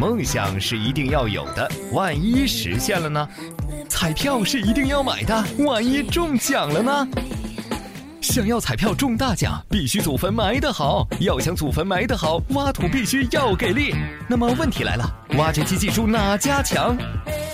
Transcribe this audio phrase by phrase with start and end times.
[0.00, 3.28] 梦想是一定要有的，万一实现了呢？
[3.86, 7.06] 彩票是一定要买的，万一中奖了呢？
[8.22, 11.06] 想要彩票中大奖，必须祖坟埋得好。
[11.18, 13.94] 要想祖坟埋得好，挖土必须要给力。
[14.26, 15.04] 那么问题来了，
[15.36, 16.96] 挖掘机技术哪家强？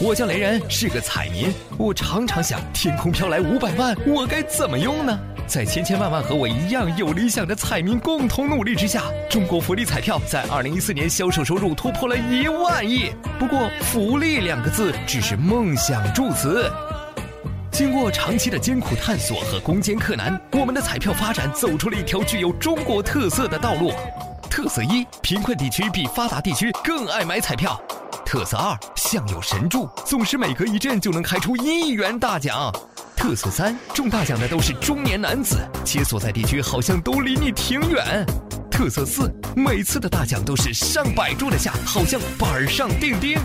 [0.01, 1.52] 我叫雷人，是个彩民。
[1.77, 5.19] 我常常想，天空飘来五百万，我该怎么用呢？
[5.47, 13.13] 在千千万万和我一样有理想的彩民共同努力之下，中国福利彩票在二零一四年销售收入突破了一万亿。
[13.39, 16.69] 不过，“福利”两个字只是梦想助词。
[17.71, 23.93] 经过长期的艰苦探索和攻坚克难，我们的彩票发展走出了一条具有中国特色的道路。
[24.51, 27.81] 特色一：贫困地区比发达地区更爱买彩票。
[28.27, 32.73] 特色二：像有神助，总是每隔一阵就能开出一亿元大奖。
[33.15, 38.27] 特色三：中大奖的都是中年男子，其所在地区好像都离你挺远。
[38.69, 43.38] 特色四：每次的大奖都是上百注的下，好像板上钉钉。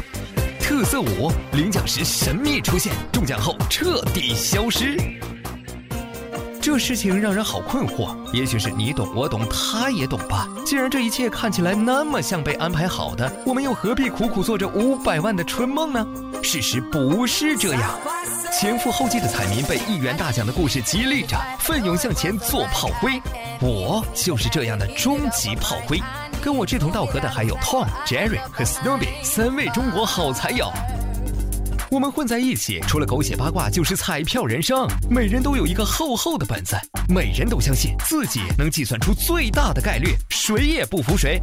[0.59, 4.97] 特色五：领奖时神秘出现，中奖后彻底消失。
[6.59, 10.47] 这事情让人好困惑，也许是你懂我懂他也懂吧。
[10.65, 16.05] 既然这一切看起来那么像被安排好的，我们又何必苦苦做着五百万的春梦呢？
[16.41, 17.99] 事实不是这样。
[18.51, 23.21] 前赴后继的彩民被一元大奖的故事激励着，奋勇向前做炮灰。
[23.59, 26.01] 我就是这样的终极炮灰。
[26.41, 30.71] 跟我志同道合的还有 Tom、Jerry 和 Snoopy 三位中国好彩友。
[31.91, 34.87] 我们混在一起，除了狗血八卦，就是彩票人生。
[35.09, 36.73] 每人都有一个厚厚的本子，
[37.09, 41.41] 每人都相信自己能计算出最大的概率，谁也不服谁。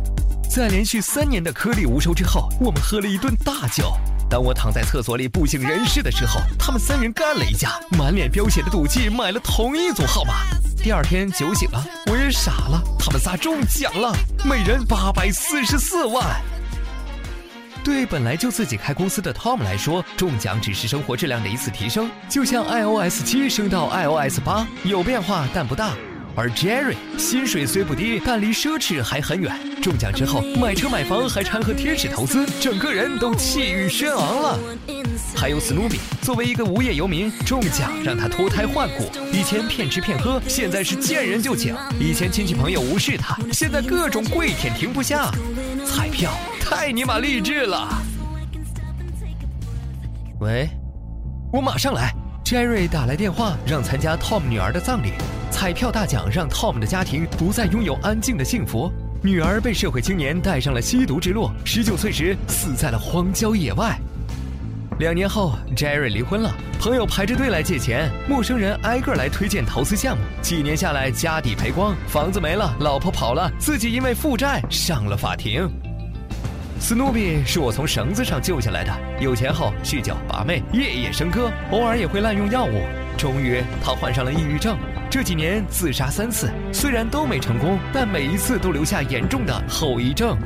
[0.49, 3.93] 在连续三年的颗粒无收之后，我们喝了一顿大酒。
[4.31, 10.33] 当我躺在厕所里不省人事的时候，他们三人干了一架，满脸飙血的赌气买了同一组号码。
[10.83, 14.17] 第二天酒醒了，我也傻了，他们仨中奖了，
[14.47, 16.41] 每人八百四十四万。
[17.85, 25.95] 对本来就自己开公司的 Tom 来说，中奖只是生活质量的一次提升，就像 iOS 七升到 iOS 八，有变化但不大。
[26.35, 29.53] 而 Jerry 薪水虽不低，但离奢侈还很远。
[29.83, 34.59] 中奖之后买车买房还掺和天使投资，整个人都气宇轩昂了。
[35.37, 39.11] 还有 Snoopy，作为一个无业游民，中奖让他脱胎换骨。
[39.33, 41.77] 以前骗吃骗喝，现在是见人就请。
[41.99, 45.31] 以前亲戚朋友无视他，现在各种跪舔停不下。
[45.87, 46.33] 彩票。
[46.61, 47.89] 太尼玛励志了！
[50.39, 50.69] 喂，
[51.51, 52.15] 我马上来。
[52.45, 55.13] Jerry 打来电话，让参加 Tom 女儿的葬礼。
[55.51, 58.93] 彩票大奖让 Tom 的家庭不再拥有安静的幸福。
[59.23, 63.99] 女儿被社会青年带上了吸毒之路，十九岁时死在了荒郊野外。
[64.99, 70.25] 两年后，Jerry 离婚了，朋友排着队来借钱，陌生人挨个来推荐投资项目。
[70.43, 75.71] 几年下来，家底赔光，房子没了，老婆跑了，自己因为负债上了法庭。
[76.81, 78.93] 史努比是我从绳子上救下来的。
[79.21, 82.83] 有钱后酗酒把妹，夜夜笙歌，偶尔也会滥用药物。
[83.17, 84.77] 终于，他患上了抑郁症。
[85.09, 90.37] 这几年自杀三次，虽然都没成功，但每一次都留下严重的后遗症。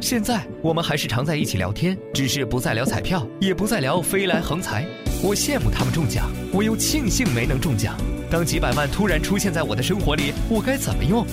[0.00, 4.86] 现在我们还是常在一起聊天，只是不再聊彩票，也不再聊飞来横财。
[5.22, 7.96] 我羡慕他们中奖，我又庆幸没能中奖。
[8.30, 11.26] 当几百万突然出现在我的生活里，我该怎么用？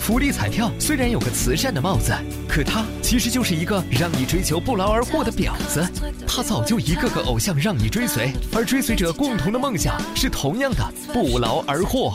[0.00, 2.12] 福利彩票虽然有个慈善的帽子，
[2.48, 5.84] 可它其实就是一个让你追求不劳而获的婊子。
[6.26, 12.14] 它早就一个个偶像让你追随，而追随者共同的梦想是同样的不劳而获。